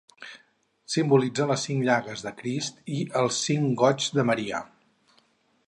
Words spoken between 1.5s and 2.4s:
les cinc llagues de